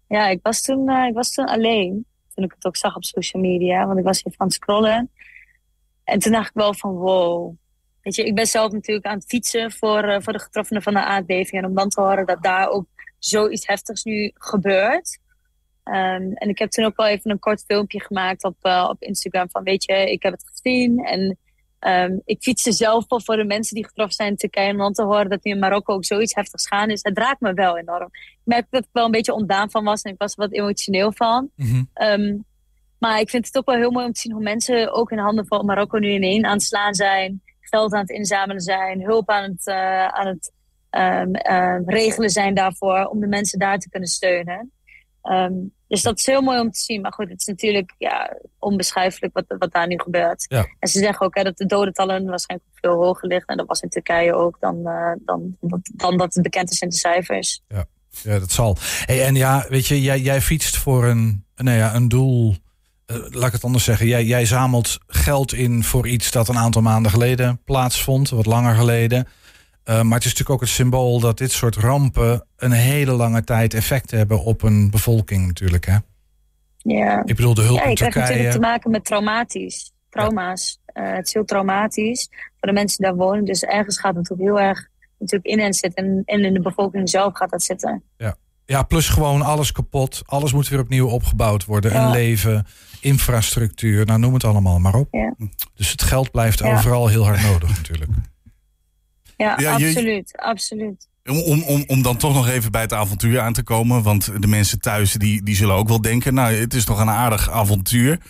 Ja, 0.09 0.29
ik 0.29 0.39
was, 0.43 0.63
toen, 0.63 0.91
uh, 0.91 1.07
ik 1.07 1.15
was 1.15 1.33
toen 1.33 1.47
alleen, 1.47 2.07
toen 2.35 2.45
ik 2.45 2.53
het 2.55 2.65
ook 2.65 2.77
zag 2.77 2.97
op 2.97 3.05
social 3.05 3.43
media, 3.43 3.87
want 3.87 3.99
ik 3.99 4.05
was 4.05 4.19
even 4.25 4.41
aan 4.41 4.47
het 4.47 4.57
scrollen. 4.57 5.11
En 6.05 6.19
toen 6.19 6.33
dacht 6.33 6.49
ik 6.49 6.55
wel 6.55 6.75
van 6.75 6.91
wow. 6.91 7.55
Weet 8.03 8.15
je, 8.15 8.25
ik 8.25 8.35
ben 8.35 8.47
zelf 8.47 8.73
natuurlijk 8.73 9.07
aan 9.07 9.19
het 9.19 9.27
fietsen 9.27 9.73
voor, 9.73 10.05
uh, 10.05 10.17
voor 10.21 10.33
de 10.33 10.39
getroffenen 10.39 10.83
van 10.83 10.93
de 10.93 11.05
aardbeving. 11.05 11.63
En 11.63 11.69
om 11.69 11.75
dan 11.75 11.89
te 11.89 12.01
horen 12.01 12.27
dat 12.27 12.43
daar 12.43 12.69
ook 12.69 12.87
zoiets 13.19 13.67
heftigs 13.67 14.05
nu 14.05 14.31
gebeurt. 14.35 15.19
Um, 15.85 16.33
en 16.33 16.49
ik 16.49 16.59
heb 16.59 16.71
toen 16.71 16.85
ook 16.85 16.97
wel 16.97 17.07
even 17.07 17.31
een 17.31 17.39
kort 17.39 17.65
filmpje 17.67 18.01
gemaakt 18.01 18.45
op, 18.45 18.57
uh, 18.63 18.87
op 18.91 19.03
Instagram 19.03 19.51
van 19.51 19.63
weet 19.63 19.85
je, 19.85 20.11
ik 20.11 20.23
heb 20.23 20.33
het 20.33 20.51
gezien 20.53 21.05
en 21.05 21.39
um, 21.81 22.23
ik 22.25 22.43
fietste 22.43 22.73
zelf 22.73 23.05
wel 23.09 23.21
voor 23.21 23.37
de 23.37 23.45
mensen 23.45 23.75
die 23.75 23.87
getroffen 23.87 24.15
zijn 24.15 24.29
in 24.29 24.37
Turkije 24.37 24.71
om 24.71 24.79
dan 24.79 24.93
te 24.93 25.03
horen 25.03 25.31
dat 25.31 25.45
nu 25.45 25.53
in 25.53 25.59
Marokko 25.59 25.95
ook 25.95 26.05
zoiets 26.05 26.35
heftigs 26.35 26.67
gaan 26.67 26.91
is. 26.91 27.03
Het 27.03 27.19
raakt 27.19 27.41
me 27.41 27.55
wel 27.55 27.79
enorm. 27.79 28.09
Ik 28.13 28.39
merk 28.45 28.67
dat 28.71 28.83
ik 28.83 28.89
wel 28.93 29.05
een 29.05 29.11
beetje 29.11 29.35
ontdaan 29.35 29.71
van 29.71 29.85
was 29.85 30.03
en 30.03 30.13
ik 30.13 30.19
was 30.19 30.33
er 30.33 30.39
wat 30.39 30.53
emotioneel 30.53 31.13
van. 31.13 31.51
Mm 31.57 31.67
-hmm. 31.67 31.89
um, 32.07 32.45
maar 32.99 33.21
ik 33.21 33.31
vind 33.31 33.47
het 33.47 33.57
ook 33.57 33.67
wel 33.67 33.77
heel 33.77 33.91
mooi 33.91 34.07
om 34.07 34.13
te 34.13 34.21
zien 34.21 34.33
hoe 34.33 34.43
mensen 34.43 34.93
ook 34.93 35.11
in 35.11 35.19
handen 35.19 35.47
van 35.47 35.65
Marokko 35.65 35.99
nu 35.99 36.09
ineen 36.09 36.45
aan 36.45 36.53
het 36.53 36.63
slaan 36.63 36.95
zijn, 36.95 37.43
geld 37.61 37.93
aan 37.93 38.01
het 38.01 38.11
inzamelen 38.11 38.63
zijn, 38.63 39.03
hulp 39.03 39.31
aan 39.31 39.51
het, 39.51 39.67
uh, 39.67 40.07
aan 40.07 40.27
het 40.27 40.53
regelen 41.87 42.31
zijn 42.31 42.55
daarvoor 42.55 43.05
om 43.05 43.21
de 43.21 43.27
mensen 43.27 43.59
daar 43.59 43.79
te 43.79 43.89
kunnen 43.89 44.09
steunen. 44.09 44.73
Um, 45.31 45.73
dus 45.89 46.03
dat 46.03 46.19
is 46.19 46.27
heel 46.27 46.41
mooi 46.41 46.61
om 46.61 46.71
te 46.71 46.79
zien. 46.79 47.01
Maar 47.01 47.13
goed, 47.13 47.29
het 47.29 47.41
is 47.41 47.47
natuurlijk 47.47 47.95
ja, 47.99 48.37
onbeschrijfelijk 48.59 49.35
wat, 49.35 49.45
wat 49.59 49.73
daar 49.73 49.87
nu 49.87 49.99
gebeurt. 49.99 50.45
Ja. 50.49 50.67
En 50.79 50.89
ze 50.89 50.99
zeggen 50.99 51.27
ook 51.27 51.35
hè, 51.35 51.43
dat 51.43 51.57
de 51.57 51.67
dodentallen 51.67 52.25
waarschijnlijk 52.25 52.71
veel 52.75 52.95
hoger 52.95 53.29
liggen. 53.29 53.47
En 53.47 53.57
dat 53.57 53.67
was 53.67 53.81
in 53.81 53.89
Turkije 53.89 54.35
ook 54.35 54.57
dan, 54.61 54.77
uh, 54.85 55.13
dan, 55.25 55.57
dan, 55.61 55.81
dan 55.83 56.17
dat 56.17 56.35
het 56.35 56.43
bekend 56.43 56.71
is 56.71 56.81
in 56.81 56.89
de 56.89 56.95
cijfers. 56.95 57.63
Ja, 57.69 57.85
ja 58.23 58.39
dat 58.39 58.51
zal. 58.51 58.77
Hey, 58.81 59.25
en 59.25 59.35
ja, 59.35 59.67
weet 59.69 59.87
je, 59.87 60.03
jij, 60.03 60.21
jij 60.21 60.41
fietst 60.41 60.77
voor 60.77 61.05
een, 61.05 61.45
nou 61.57 61.77
ja, 61.79 61.95
een 61.95 62.09
doel. 62.09 62.55
Uh, 63.07 63.17
laat 63.17 63.47
ik 63.47 63.53
het 63.53 63.65
anders 63.65 63.85
zeggen. 63.85 64.07
Jij, 64.07 64.25
jij 64.25 64.47
zamelt 64.47 64.99
geld 65.07 65.53
in 65.53 65.85
voor 65.85 66.09
iets 66.09 66.31
dat 66.31 66.49
een 66.49 66.59
aantal 66.59 66.83
maanden 66.83 67.11
geleden 67.11 67.61
plaatsvond. 67.65 68.31
Wat 68.31 68.47
langer 68.47 68.75
geleden. 68.75 69.29
Uh, 69.85 69.95
maar 69.95 70.15
het 70.15 70.25
is 70.25 70.31
natuurlijk 70.31 70.51
ook 70.51 70.61
het 70.61 70.69
symbool 70.69 71.21
dat 71.21 71.39
dit 71.39 71.53
soort 71.53 71.77
rampen 71.77 72.47
een 72.57 72.73
hele 72.73 73.13
lange 73.13 73.45
tijd 73.45 73.75
effect 73.75 74.11
hebben 74.11 74.45
op 74.45 74.63
een 74.63 74.91
bevolking 74.91 75.47
natuurlijk. 75.47 75.87
Hè? 75.87 75.97
Ja. 76.77 77.23
Ik 77.25 77.37
bedoel 77.37 77.55
de 77.55 77.63
hulp 77.63 77.79
ja, 77.79 77.89
je 77.89 77.95
krijgt 77.95 78.15
Turkije. 78.15 78.35
natuurlijk 78.37 78.63
te 78.63 78.69
maken 78.69 78.91
met 78.91 79.05
traumatisch. 79.05 79.93
Trauma's. 80.11 80.81
Ja. 80.87 81.11
Uh, 81.11 81.17
het 81.17 81.27
is 81.27 81.35
heel 81.35 81.45
traumatisch 81.45 82.29
voor 82.31 82.69
de 82.69 82.73
mensen 82.73 82.97
die 82.97 83.07
daar 83.07 83.17
wonen. 83.17 83.45
Dus 83.45 83.63
ergens 83.63 83.99
gaat 84.01 84.15
het 84.15 84.33
ook 84.33 84.39
heel 84.39 84.61
erg 84.61 84.89
natuurlijk 85.19 85.47
in 85.47 85.61
hen 85.61 85.75
zitten. 85.75 86.05
En, 86.05 86.23
en 86.25 86.45
in 86.45 86.55
de 86.55 86.61
bevolking 86.61 87.09
zelf 87.09 87.37
gaat 87.37 87.51
dat 87.51 87.63
zitten. 87.63 88.03
Ja. 88.17 88.37
ja, 88.65 88.83
plus 88.83 89.09
gewoon 89.09 89.43
alles 89.43 89.73
kapot. 89.73 90.23
Alles 90.27 90.53
moet 90.53 90.69
weer 90.69 90.81
opnieuw 90.81 91.09
opgebouwd 91.09 91.65
worden. 91.65 91.93
Ja. 91.93 92.05
Een 92.05 92.11
leven, 92.11 92.67
infrastructuur, 93.01 94.07
nou 94.07 94.19
noem 94.19 94.35
het 94.35 94.45
allemaal 94.45 94.79
maar 94.79 94.95
op. 94.95 95.09
Ja. 95.11 95.35
Dus 95.75 95.91
het 95.91 96.03
geld 96.03 96.31
blijft 96.31 96.63
overal 96.63 97.09
heel 97.09 97.25
hard 97.25 97.43
nodig 97.43 97.77
natuurlijk. 97.77 98.11
Ja, 99.37 99.61
Ja, 99.61 99.77
je- 99.77 99.87
absoluut, 99.87 100.37
absoluut. 100.37 101.09
Om, 101.25 101.39
om, 101.43 101.63
om, 101.63 101.85
om 101.87 102.03
dan 102.03 102.17
toch 102.17 102.35
nog 102.35 102.49
even 102.49 102.71
bij 102.73 102.81
het 102.81 102.93
avontuur 102.93 103.41
aan 103.41 103.53
te 103.53 103.63
komen. 103.63 104.03
Want 104.03 104.43
de 104.43 104.47
mensen 104.47 104.81
thuis 104.81 105.13
die, 105.13 105.43
die 105.43 105.57
zullen 105.57 105.75
ook 105.75 105.89
wel 105.89 106.01
denken... 106.01 106.35
nou, 106.35 106.55
het 106.55 106.75
is 106.75 106.85
toch 106.85 107.01
een 107.01 107.11
aardig 107.11 107.51
avontuur. 107.51 108.21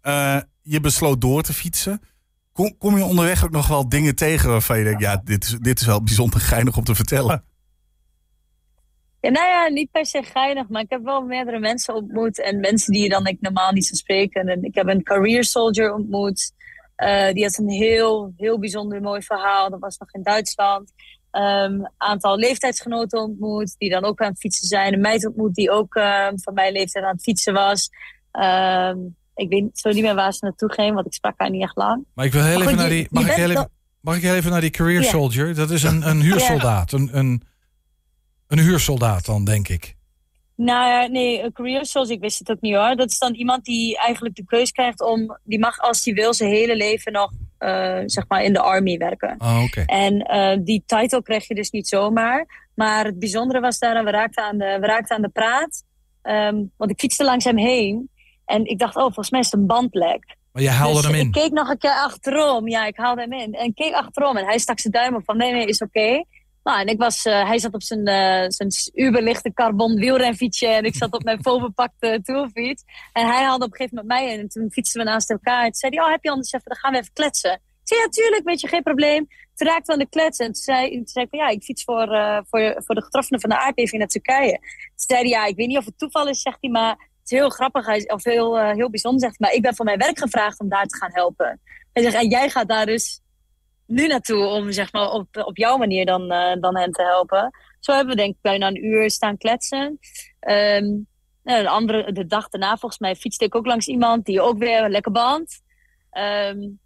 Eh, 0.00 0.36
je 0.62 0.80
besloot 0.80 1.20
door 1.20 1.42
te 1.42 1.52
fietsen. 1.52 2.00
Kom, 2.52 2.76
kom 2.78 2.96
je 2.96 3.04
onderweg 3.04 3.44
ook 3.44 3.50
nog 3.50 3.66
wel 3.66 3.88
dingen 3.88 4.14
tegen 4.14 4.50
waarvan 4.50 4.78
je 4.78 4.84
denkt... 4.84 5.00
ja, 5.00 5.20
dit 5.24 5.44
is, 5.44 5.56
dit 5.60 5.80
is 5.80 5.86
wel 5.86 6.02
bijzonder 6.02 6.40
geinig 6.40 6.76
om 6.76 6.84
te 6.84 6.94
vertellen. 6.94 7.44
Ja, 9.20 9.30
nou 9.30 9.46
ja, 9.48 9.68
niet 9.68 9.90
per 9.90 10.06
se 10.06 10.22
geinig, 10.22 10.68
maar 10.68 10.82
ik 10.82 10.90
heb 10.90 11.04
wel 11.04 11.22
meerdere 11.22 11.58
mensen 11.58 11.94
ontmoet. 11.94 12.42
En 12.42 12.60
mensen 12.60 12.92
die 12.92 13.02
je 13.02 13.08
dan 13.08 13.26
ik 13.26 13.40
normaal 13.40 13.72
niet 13.72 13.84
zou 13.86 13.96
spreken. 13.96 14.48
En 14.48 14.64
ik 14.64 14.74
heb 14.74 14.86
een 14.88 15.02
career 15.02 15.44
soldier 15.44 15.94
ontmoet. 15.94 16.52
Eh, 17.00 17.32
die 17.32 17.44
had 17.44 17.58
een 17.58 17.70
heel, 17.70 18.32
heel 18.36 18.58
bijzonder 18.58 19.00
mooi 19.00 19.22
verhaal. 19.22 19.70
Dat 19.70 19.80
was 19.80 19.98
nog 19.98 20.12
in 20.12 20.22
Duitsland. 20.22 20.92
Een 21.30 21.90
aantal 21.96 22.36
leeftijdsgenoten 22.36 23.20
ontmoet, 23.20 23.74
die 23.78 23.90
dan 23.90 24.04
ook 24.04 24.20
aan 24.20 24.30
het 24.30 24.38
fietsen 24.38 24.66
zijn. 24.66 24.92
Een 24.92 25.00
meid 25.00 25.26
ontmoet 25.26 25.54
die 25.54 25.70
ook 25.70 25.94
uh, 25.94 26.28
van 26.34 26.54
mijn 26.54 26.72
leeftijd 26.72 27.04
aan 27.04 27.12
het 27.12 27.22
fietsen 27.22 27.52
was. 27.52 27.90
Uh, 28.32 28.92
ik 29.34 29.48
weet 29.48 29.78
zo 29.78 29.90
niet 29.90 30.02
meer 30.02 30.14
waar 30.14 30.32
ze 30.32 30.44
naartoe 30.44 30.72
ging, 30.72 30.94
want 30.94 31.06
ik 31.06 31.12
sprak 31.12 31.34
haar 31.36 31.50
niet 31.50 31.62
echt 31.62 31.76
lang. 31.76 32.04
Maar 32.14 32.24
ik 32.24 32.32
wil 32.32 32.44
heel 32.44 32.62
even 32.62 32.76
naar 32.76 32.88
die. 32.88 33.08
Mag 33.10 33.26
ik 33.28 33.32
heel 33.32 33.50
even, 33.50 33.70
mag 34.00 34.16
ik 34.16 34.22
heel 34.22 34.34
even 34.34 34.50
naar 34.50 34.60
die 34.60 34.70
career 34.70 35.04
soldier? 35.04 35.54
Dat 35.54 35.70
is 35.70 35.82
een, 35.82 36.08
een 36.08 36.20
huursoldaat. 36.20 36.92
Een, 36.92 37.08
een, 37.12 37.42
een 38.46 38.58
huursoldaat 38.58 39.24
dan, 39.26 39.44
denk 39.44 39.68
ik. 39.68 39.96
Nou 40.62 40.88
ja, 40.88 41.06
nee, 41.06 41.42
een 41.42 41.52
career 41.52 41.86
soldier, 41.86 42.14
ik 42.14 42.20
wist 42.20 42.38
het 42.38 42.50
ook 42.50 42.60
niet 42.60 42.74
hoor. 42.74 42.96
Dat 42.96 43.10
is 43.10 43.18
dan 43.18 43.34
iemand 43.34 43.64
die 43.64 43.98
eigenlijk 43.98 44.34
de 44.34 44.44
keus 44.44 44.70
krijgt 44.70 45.00
om, 45.00 45.38
die 45.44 45.58
mag 45.58 45.78
als 45.78 46.04
hij 46.04 46.14
wil 46.14 46.34
zijn 46.34 46.50
hele 46.50 46.76
leven 46.76 47.12
nog, 47.12 47.32
uh, 47.58 47.98
zeg 48.06 48.24
maar, 48.28 48.42
in 48.42 48.52
de 48.52 48.60
army 48.60 48.96
werken. 48.96 49.34
Ah, 49.38 49.62
oké. 49.62 49.82
En 49.86 50.14
uh, 50.14 50.64
die 50.64 50.82
title 50.86 51.22
krijg 51.22 51.48
je 51.48 51.54
dus 51.54 51.70
niet 51.70 51.88
zomaar. 51.88 52.68
Maar 52.74 53.04
het 53.04 53.18
bijzondere 53.18 53.60
was 53.60 53.78
daar, 53.78 54.04
we 54.04 54.10
raakten 54.10 54.44
aan 54.44 54.58
de, 54.58 54.76
we 54.80 54.86
raakten 54.86 55.16
aan 55.16 55.22
de 55.22 55.28
praat. 55.28 55.84
Um, 56.22 56.70
want 56.76 56.90
ik 56.90 56.98
fietste 56.98 57.24
langs 57.24 57.44
hem 57.44 57.58
heen. 57.58 58.10
En 58.44 58.66
ik 58.66 58.78
dacht, 58.78 58.96
oh, 58.96 59.02
volgens 59.02 59.30
mij 59.30 59.40
is 59.40 59.50
het 59.50 59.60
een 59.60 59.66
bandlek. 59.66 60.36
Maar 60.52 60.62
je 60.62 60.68
haalde 60.68 60.94
dus 60.94 61.06
hem 61.06 61.14
in. 61.14 61.26
ik 61.26 61.32
keek 61.32 61.52
nog 61.52 61.68
een 61.68 61.78
keer 61.78 61.90
achterom. 61.90 62.68
Ja, 62.68 62.86
ik 62.86 62.96
haalde 62.96 63.20
hem 63.20 63.32
in. 63.32 63.54
En 63.54 63.64
ik 63.64 63.74
keek 63.74 63.94
achterom 63.94 64.36
en 64.36 64.44
hij 64.44 64.58
stak 64.58 64.80
zijn 64.80 64.92
duim 64.92 65.14
op 65.14 65.24
van 65.24 65.36
nee, 65.36 65.52
nee, 65.52 65.66
is 65.66 65.82
oké. 65.82 66.24
Nou, 66.62 66.80
en 66.80 66.86
ik 66.86 66.98
was, 66.98 67.26
uh, 67.26 67.46
hij 67.48 67.58
zat 67.58 67.74
op 67.74 67.82
zijn, 67.82 68.08
uh, 68.08 68.44
zijn 68.48 68.70
uberlichte 68.94 69.52
carbon 69.52 69.94
wielrenfietsje 69.94 70.66
en 70.66 70.84
ik 70.84 70.94
zat 70.94 71.12
op 71.12 71.24
mijn 71.24 71.42
volbepakte 71.46 72.20
tourfiets. 72.22 72.84
En 73.12 73.26
hij 73.26 73.42
haalde 73.42 73.64
op 73.64 73.70
een 73.70 73.76
gegeven 73.76 73.98
moment 73.98 74.20
mij 74.20 74.32
in 74.32 74.40
en 74.40 74.48
toen 74.48 74.70
fietsten 74.70 75.04
we 75.04 75.10
naast 75.10 75.30
elkaar. 75.30 75.58
En 75.58 75.64
toen 75.64 75.74
zei 75.74 75.94
hij, 75.94 76.04
oh, 76.04 76.10
heb 76.10 76.22
je 76.22 76.30
anders 76.30 76.52
even, 76.52 76.68
dan 76.68 76.76
gaan 76.76 76.92
we 76.92 76.98
even 76.98 77.12
kletsen. 77.12 77.52
Ik 77.52 77.60
zei, 77.96 78.00
ja, 78.00 78.08
tuurlijk, 78.08 78.44
weet 78.44 78.60
je, 78.60 78.68
geen 78.68 78.82
probleem. 78.82 79.28
Toen 79.54 79.68
raakte 79.68 79.86
we 79.86 79.92
aan 79.92 79.98
de 79.98 80.08
klets 80.08 80.38
en 80.38 80.46
toen 80.46 80.54
zei, 80.54 80.90
toen 80.90 81.06
zei 81.06 81.24
ik 81.24 81.30
van, 81.30 81.38
ja, 81.38 81.48
ik 81.48 81.62
fiets 81.62 81.84
voor, 81.84 82.08
uh, 82.08 82.38
voor, 82.50 82.82
voor 82.84 82.94
de 82.94 83.02
getroffenen 83.02 83.40
van 83.40 83.50
de 83.50 83.58
aardbeving 83.58 83.98
naar 83.98 84.08
Turkije. 84.08 84.58
Toen 84.58 84.92
zei 84.94 85.20
hij, 85.20 85.28
ja, 85.28 85.46
ik 85.46 85.56
weet 85.56 85.66
niet 85.66 85.78
of 85.78 85.84
het 85.84 85.98
toeval 85.98 86.28
is, 86.28 86.42
zegt 86.42 86.58
hij, 86.60 86.70
maar 86.70 86.90
het 86.90 87.30
is 87.30 87.30
heel 87.30 87.48
grappig, 87.48 88.06
of 88.06 88.24
heel, 88.24 88.58
heel 88.58 88.90
bijzonder, 88.90 89.20
zegt 89.20 89.36
hij, 89.38 89.46
maar 89.46 89.56
ik 89.56 89.62
ben 89.62 89.74
voor 89.74 89.84
mijn 89.84 89.98
werk 89.98 90.18
gevraagd 90.18 90.60
om 90.60 90.68
daar 90.68 90.86
te 90.86 90.96
gaan 90.96 91.12
helpen. 91.12 91.60
Hij 91.92 92.02
zegt, 92.02 92.14
en 92.14 92.28
jij 92.28 92.50
gaat 92.50 92.68
daar 92.68 92.86
dus 92.86 93.20
nu 93.90 94.06
naartoe 94.06 94.46
om 94.46 94.72
zeg 94.72 94.92
maar, 94.92 95.10
op, 95.10 95.36
op 95.44 95.56
jouw 95.56 95.76
manier 95.76 96.06
dan, 96.06 96.32
uh, 96.32 96.52
dan 96.60 96.76
hen 96.76 96.92
te 96.92 97.02
helpen. 97.02 97.50
Zo 97.80 97.92
hebben 97.92 98.14
we 98.14 98.20
denk 98.20 98.34
ik 98.34 98.40
bijna 98.40 98.66
een 98.66 98.84
uur 98.84 99.10
staan 99.10 99.36
kletsen. 99.36 99.98
Um, 100.48 101.06
de, 101.42 101.68
andere, 101.68 102.12
de 102.12 102.26
dag 102.26 102.48
daarna 102.48 102.76
volgens 102.76 103.00
mij 103.00 103.16
fietste 103.16 103.44
ik 103.44 103.54
ook 103.54 103.66
langs 103.66 103.86
iemand 103.86 104.24
die 104.24 104.40
ook 104.40 104.58
weer 104.58 104.88
lekker 104.88 105.12
band. 105.12 105.60
Um, 106.12 106.78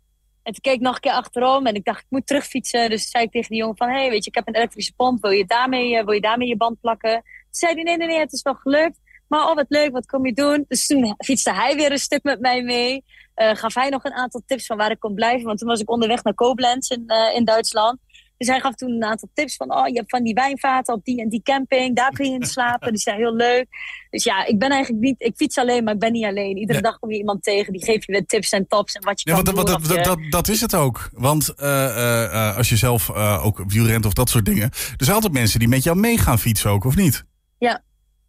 en 0.42 0.52
toen 0.52 0.60
keek 0.60 0.74
ik 0.74 0.80
nog 0.80 0.94
een 0.94 1.00
keer 1.00 1.12
achterom 1.12 1.66
en 1.66 1.74
ik 1.74 1.84
dacht, 1.84 2.00
ik 2.00 2.06
moet 2.08 2.26
terugfietsen. 2.26 2.90
Dus 2.90 3.10
zei 3.10 3.24
ik 3.24 3.30
tegen 3.30 3.48
die 3.48 3.58
jongen 3.58 3.76
van, 3.76 3.88
hey, 3.88 4.10
weet 4.10 4.24
je, 4.24 4.30
ik 4.30 4.36
heb 4.36 4.48
een 4.48 4.54
elektrische 4.54 4.94
pomp. 4.94 5.22
Wil 5.22 5.30
je 5.30 5.46
daarmee, 5.46 5.98
uh, 5.98 6.04
wil 6.04 6.14
je, 6.14 6.20
daarmee 6.20 6.48
je 6.48 6.56
band 6.56 6.80
plakken? 6.80 7.12
Toen 7.12 7.22
zei 7.50 7.74
nee, 7.74 7.96
nee, 7.96 8.06
nee, 8.06 8.18
het 8.18 8.32
is 8.32 8.42
wel 8.42 8.54
gelukt. 8.54 9.00
Maar 9.28 9.48
oh, 9.48 9.54
wat 9.54 9.66
leuk, 9.68 9.92
wat 9.92 10.06
kom 10.06 10.26
je 10.26 10.32
doen? 10.32 10.64
Dus 10.68 10.86
toen 10.86 11.14
fietste 11.18 11.54
hij 11.54 11.74
weer 11.76 11.92
een 11.92 11.98
stuk 11.98 12.22
met 12.22 12.40
mij 12.40 12.62
mee. 12.62 13.04
Uh, 13.36 13.54
gaf 13.54 13.74
hij 13.74 13.88
nog 13.88 14.04
een 14.04 14.12
aantal 14.12 14.42
tips 14.46 14.66
van 14.66 14.76
waar 14.76 14.90
ik 14.90 15.00
kon 15.00 15.14
blijven. 15.14 15.46
Want 15.46 15.58
toen 15.58 15.68
was 15.68 15.80
ik 15.80 15.90
onderweg 15.90 16.22
naar 16.22 16.34
Koblenz 16.34 16.90
in, 16.90 17.04
uh, 17.06 17.36
in 17.36 17.44
Duitsland. 17.44 17.98
Dus 18.36 18.48
hij 18.48 18.60
gaf 18.60 18.74
toen 18.74 18.90
een 18.90 19.04
aantal 19.04 19.28
tips 19.34 19.56
van, 19.56 19.74
oh, 19.74 19.88
je 19.88 19.94
hebt 19.94 20.10
van 20.10 20.22
die 20.22 20.34
wijnvaten 20.34 20.94
op 20.94 21.04
die 21.04 21.20
en 21.20 21.28
die 21.28 21.42
camping. 21.42 21.96
Daar 21.96 22.10
kun 22.10 22.30
je 22.30 22.34
in 22.34 22.46
slapen. 22.46 22.92
Die 22.92 23.00
zijn 23.00 23.16
heel 23.16 23.34
leuk. 23.34 23.66
Dus 24.10 24.24
ja, 24.24 24.46
ik 24.46 24.58
ben 24.58 24.70
eigenlijk 24.70 25.04
niet, 25.04 25.14
ik 25.18 25.36
fiets 25.36 25.58
alleen, 25.58 25.84
maar 25.84 25.94
ik 25.94 26.00
ben 26.00 26.12
niet 26.12 26.24
alleen. 26.24 26.56
Iedere 26.56 26.78
ja. 26.78 26.84
dag 26.84 26.98
kom 26.98 27.10
je 27.10 27.16
iemand 27.16 27.42
tegen, 27.42 27.72
die 27.72 27.84
geeft 27.84 28.04
je 28.04 28.12
weer 28.12 28.26
tips 28.26 28.50
en 28.50 28.66
tops 28.66 28.94
en 28.94 29.04
wat 29.04 29.20
je 29.20 29.30
ja, 29.30 29.36
kan 29.36 29.44
doen. 29.44 29.54
Dat, 29.54 29.66
dat, 29.66 30.04
dat, 30.04 30.18
dat, 30.30 30.48
is 30.48 30.60
het 30.60 30.74
ook. 30.74 31.10
Want 31.12 31.54
uh, 31.56 31.66
uh, 31.66 32.56
als 32.56 32.68
je 32.68 32.76
zelf 32.76 33.08
uh, 33.08 33.46
ook 33.46 33.64
wielrent 33.66 34.06
of 34.06 34.12
dat 34.12 34.28
soort 34.28 34.44
dingen. 34.44 34.70
Er 34.70 34.94
zijn 35.04 35.14
altijd 35.14 35.32
mensen 35.32 35.58
die 35.58 35.68
met 35.68 35.82
jou 35.82 35.96
mee 35.96 36.18
gaan 36.18 36.38
fietsen 36.38 36.70
ook, 36.70 36.84
of 36.84 36.96
niet? 36.96 37.24
Ja, 37.58 37.82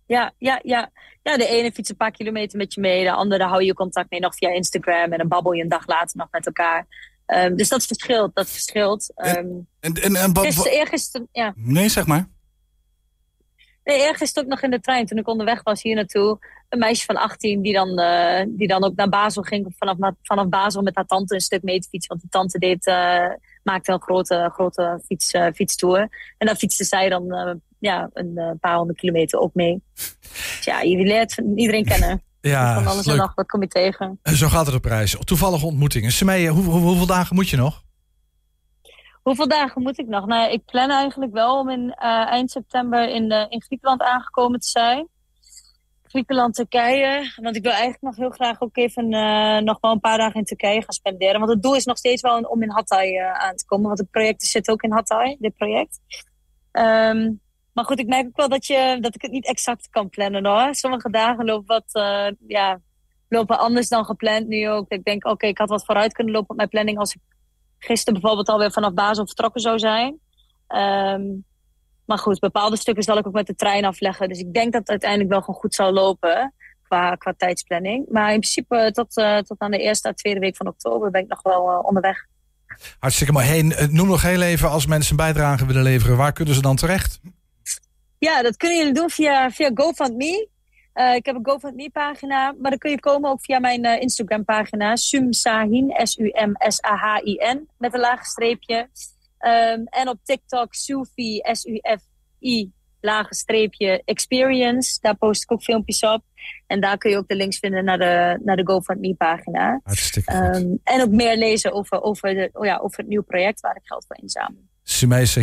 ja, 0.06 0.34
ja, 0.38 0.60
ja. 0.64 0.92
Ja, 1.24 1.38
de 1.38 1.48
ene 1.48 1.72
fietst 1.72 1.92
een 1.92 1.98
paar 1.98 2.12
kilometer 2.12 2.58
met 2.58 2.74
je 2.74 2.82
mee. 2.82 3.04
De 3.04 3.12
andere 3.12 3.44
hou 3.44 3.64
je 3.64 3.74
contact 3.74 4.10
mee 4.10 4.20
nog 4.20 4.36
via 4.36 4.50
Instagram. 4.50 5.12
En 5.12 5.18
dan 5.18 5.28
babbel 5.28 5.52
je 5.52 5.64
een 5.64 5.70
dag 5.70 5.88
later 5.88 6.18
nog 6.18 6.28
met 6.32 6.46
elkaar. 6.46 6.88
Um, 7.28 7.56
dus 7.56 7.70
dat 7.70 7.86
verschilt, 7.86 8.36
dat 8.36 8.50
verschilt. 8.50 9.14
Um, 9.16 9.68
en, 9.80 9.94
en, 9.94 10.16
en, 10.16 10.38
gisteren, 10.38 10.72
eergisteren, 10.72 11.28
ja. 11.32 11.54
Nee, 11.56 11.90
zeg 11.90 12.06
maar. 12.06 12.28
Nee, 13.84 14.00
eergisteren 14.00 14.44
ook 14.44 14.50
nog 14.50 14.62
in 14.62 14.72
de 14.72 14.80
trein, 14.80 15.06
toen 15.06 15.18
ik 15.18 15.28
onderweg 15.28 15.64
was 15.64 15.82
hier 15.82 15.96
naartoe. 15.96 16.40
Een 16.70 16.80
meisje 16.80 17.06
van 17.06 17.16
18 17.16 17.62
die 17.62 17.74
dan, 17.74 18.00
uh, 18.00 18.44
die 18.48 18.68
dan 18.68 18.84
ook 18.84 18.96
naar 18.96 19.10
Basel 19.10 19.42
ging. 19.42 19.74
Vanaf, 19.78 20.14
vanaf 20.22 20.48
Basel 20.48 20.82
met 20.82 20.96
haar 20.96 21.06
tante 21.06 21.34
een 21.34 21.42
stuk 21.42 21.64
mee 21.64 21.80
te 21.80 21.90
fietsen. 21.90 22.10
Want 22.10 22.22
die 22.22 22.30
tante 22.30 22.60
deed, 22.60 22.88
uh, 22.88 23.34
maakte 23.64 23.92
een 23.92 24.02
grote, 24.02 24.50
grote 24.54 25.02
fiets, 25.06 25.34
uh, 25.34 25.48
fietstour. 25.54 26.00
En 26.38 26.48
dan 26.48 26.56
fietste 26.56 26.84
zij 26.84 27.10
dan 27.10 27.62
ja, 27.86 28.10
een 28.14 28.58
paar 28.60 28.76
honderd 28.76 29.00
kilometer 29.00 29.40
ook 29.40 29.54
mee. 29.54 29.82
Dus 29.94 30.62
ja, 30.62 30.82
je 30.82 30.98
leert 30.98 31.42
iedereen 31.56 31.86
kennen. 31.86 32.22
Ja, 32.42 32.74
van 32.74 32.88
alles 32.88 33.08
en 33.08 33.18
nog 33.18 33.36
wat 33.36 33.48
kom 33.48 33.62
je 33.62 33.68
tegen. 33.68 34.20
En 34.22 34.36
zo 34.36 34.48
gaat 34.48 34.66
het 34.66 34.76
op 34.76 34.86
reis. 34.86 35.18
Toevallige 35.24 35.66
ontmoetingen. 35.66 36.12
Semee, 36.12 36.50
hoe, 36.50 36.64
hoe, 36.64 36.82
hoeveel 36.82 37.06
dagen 37.06 37.36
moet 37.36 37.50
je 37.50 37.58
nog? 37.58 37.84
Hoeveel 39.22 39.48
dagen 39.48 39.82
moet 39.82 40.00
ik 40.00 40.08
nog? 40.08 40.26
Nou, 40.26 40.52
ik 40.52 40.66
plan 40.66 40.90
eigenlijk 40.90 41.32
wel 41.34 41.60
om 41.60 41.70
in 41.70 41.84
uh, 41.84 42.32
eind 42.32 42.52
september 42.52 43.10
in, 43.10 43.32
uh, 43.32 43.46
in 43.50 43.62
Griekenland 43.62 44.02
aangekomen 44.02 44.60
te 44.60 44.68
zijn. 44.68 45.08
Griekenland, 46.04 46.54
Turkije. 46.54 47.34
Want 47.42 47.56
ik 47.56 47.64
wil 47.64 47.72
eigenlijk 47.72 48.02
nog 48.02 48.16
heel 48.16 48.30
graag 48.30 48.62
ook 48.62 48.78
even 48.78 49.14
uh, 49.14 49.58
nog 49.58 49.78
wel 49.82 49.92
een 49.92 50.00
paar 50.00 50.18
dagen 50.18 50.40
in 50.40 50.46
Turkije 50.46 50.82
gaan 50.82 50.94
spenderen. 50.94 51.40
Want 51.40 51.52
het 51.52 51.64
doel 51.64 51.76
is 51.76 51.86
nog 51.86 51.98
steeds 51.98 52.22
wel 52.22 52.40
om 52.40 52.64
in 52.64 52.72
Hatay 52.72 53.18
aan 53.20 53.56
te 53.56 53.66
komen. 53.66 53.88
Want 53.88 54.00
het 54.00 54.12
project 54.12 54.44
zit 54.44 54.70
ook 54.70 54.84
in 54.84 54.92
Hatay, 54.92 55.38
dit 55.40 55.56
project. 55.56 56.00
Um, 56.72 57.44
maar 57.76 57.86
goed, 57.86 58.00
ik 58.00 58.08
merk 58.08 58.26
ook 58.26 58.38
wel 58.38 58.50
dat, 58.50 58.66
je, 58.66 58.98
dat 59.02 59.16
ik 59.16 59.22
het 59.22 59.32
niet 59.32 59.48
exact 59.48 59.90
kan 59.90 60.10
plannen 60.10 60.46
hoor. 60.46 60.76
Sommige 60.76 61.10
dagen 61.10 61.46
lopen 61.46 61.66
wat, 61.66 61.86
uh, 61.94 62.28
ja, 62.48 62.80
lopen 63.30 63.60
anders 63.60 63.88
dan 63.88 64.06
gepland 64.06 64.48
nu 64.48 64.70
ook. 64.70 64.92
Ik 64.92 65.04
denk, 65.04 65.26
oké, 65.26 65.48
ik 65.48 65.58
had 65.58 65.70
wat 65.70 65.86
vooruit 65.86 66.14
kunnen 66.14 66.34
lopen 66.34 66.50
op 66.50 66.56
mijn 66.56 66.70
planning 66.70 66.98
als 66.98 67.14
ik 67.14 67.22
gisteren 67.80 68.14
bijvoorbeeld 68.20 68.50
alweer 68.50 68.72
vanaf 68.72 68.94
Basel 68.94 69.26
vertrokken 69.26 69.62
zou 69.62 69.80
zijn. 69.80 70.20
Um, 70.68 71.46
maar 72.06 72.18
goed, 72.18 72.40
bepaalde 72.40 72.78
stukken 72.78 73.04
zal 73.04 73.18
ik 73.18 73.28
ook 73.28 73.34
met 73.34 73.48
de 73.48 73.56
trein 73.56 73.86
afleggen. 73.86 74.30
Dus 74.30 74.40
ik 74.40 74.54
denk 74.54 74.72
dat 74.72 74.82
het 74.82 74.90
uiteindelijk 74.90 75.30
wel 75.30 75.40
gewoon 75.40 75.60
goed 75.60 75.76
zou 75.76 75.94
lopen 75.94 76.54
qua, 76.84 77.16
qua 77.16 77.34
tijdsplanning. 77.38 78.06
Maar 78.10 78.34
in 78.34 78.40
principe 78.40 78.92
tot, 78.92 79.18
uh, 79.18 79.38
tot 79.38 79.60
aan 79.60 79.72
de 79.72 79.78
eerste, 79.78 80.14
tweede 80.14 80.40
week 80.40 80.56
van 80.56 80.68
oktober 80.68 81.12
ben 81.12 81.22
ik 81.22 81.28
nog 81.28 81.42
wel 81.42 81.70
uh, 81.70 81.80
onderweg. 81.84 82.26
Hartstikke 83.00 83.34
mooi. 83.34 83.46
Hey, 83.46 83.88
noem 83.92 84.08
nog 84.08 84.22
heel 84.22 84.42
even, 84.42 84.70
als 84.70 84.86
mensen 84.86 85.12
een 85.12 85.26
bijdrage 85.26 85.66
willen 85.66 85.84
leveren, 85.84 86.18
waar 86.18 86.34
kunnen 86.34 86.54
ze 86.54 86.62
dan 86.62 86.76
terecht? 86.76 87.20
Ja, 88.26 88.42
dat 88.42 88.58
kunnen 88.58 88.78
jullie 88.78 88.94
doen 88.94 89.10
via, 89.10 89.52
via 89.52 89.72
GoFundMe. 89.74 90.48
Uh, 90.94 91.16
ik 91.16 91.26
heb 91.26 91.36
een 91.36 91.46
GoFundMe-pagina, 91.46 92.56
maar 92.60 92.70
dan 92.70 92.80
kun 92.80 92.92
je 92.92 93.00
komen 93.00 93.30
ook 93.30 93.44
via 93.44 93.60
mijn 93.60 93.86
uh, 93.86 94.02
Instagram-pagina. 94.02 94.96
Sumsahin, 94.96 95.94
S-U-M-S-A-H-I-N, 96.04 97.70
met 97.78 97.94
een 97.94 98.00
laag 98.00 98.26
streepje. 98.26 98.78
Um, 99.40 99.86
en 99.86 100.10
op 100.10 100.20
TikTok, 100.24 100.74
Sufi, 100.74 101.40
S-U-F-I, 101.52 102.72
lage 103.02 103.34
streepje, 103.34 104.02
experience. 104.06 104.98
Daar 105.02 105.16
post 105.16 105.44
ik 105.44 105.52
ook 105.52 105.64
filmpjes 105.64 106.00
op. 106.00 106.24
En 106.68 106.82
daar 106.82 106.98
kun 106.98 107.12
je 107.12 107.18
ook 107.18 107.28
de 107.28 107.36
links 107.36 107.60
vinden 107.60 107.86
naar 107.86 107.98
de, 107.98 108.40
naar 108.44 108.56
de 108.56 108.66
GoFundMe-pagina. 108.66 109.80
Hartstikke 109.84 110.34
um, 110.34 110.80
en 110.84 111.02
ook 111.02 111.12
meer 111.12 111.38
lezen 111.38 111.74
over, 111.74 112.02
over, 112.02 112.34
de, 112.34 112.50
oh 112.54 112.66
ja, 112.66 112.78
over 112.78 112.98
het 112.98 113.08
nieuwe 113.08 113.26
project 113.26 113.62
waar 113.62 113.76
ik 113.76 113.86
geld 113.86 114.06
voor 114.08 114.18
inzamel. 114.22 114.74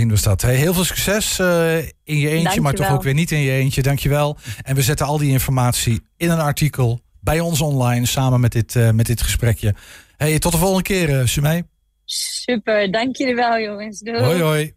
Was 0.09 0.23
dat. 0.23 0.43
Hey, 0.43 0.55
heel 0.55 0.75
veel 0.75 0.85
succes 0.85 1.39
uh, 1.39 1.77
in 1.79 1.87
je 2.05 2.29
eentje, 2.29 2.31
Dankjewel. 2.31 2.63
maar 2.63 2.75
toch 2.75 2.91
ook 2.91 3.03
weer 3.03 3.15
niet 3.15 3.31
in 3.31 3.41
je 3.41 3.51
eentje. 3.51 3.83
Dankjewel. 3.83 4.37
En 4.63 4.75
we 4.75 4.83
zetten 4.83 5.07
al 5.07 5.19
die 5.19 5.31
informatie 5.31 6.01
in 6.17 6.31
een 6.31 6.41
artikel 6.41 7.01
bij 7.21 7.41
ons 7.41 7.61
online 7.61 8.07
samen 8.07 8.41
met 8.41 8.53
dit, 8.53 8.75
uh, 8.75 8.91
met 8.91 9.07
dit 9.07 9.23
gesprekje. 9.23 9.75
Hey, 10.17 10.39
tot 10.39 10.53
de 10.53 10.59
volgende 10.59 10.83
keer, 10.83 11.09
uh, 11.11 11.27
Sumee. 11.27 11.65
Super, 12.05 12.91
dank 12.91 13.17
jullie 13.17 13.35
wel 13.35 13.59
jongens. 13.59 14.01
Doei. 14.01 14.23
Hoi 14.23 14.41
hoi. 14.41 14.73